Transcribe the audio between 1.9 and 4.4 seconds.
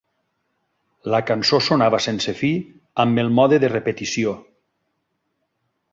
sense fi amb el mode de repetició.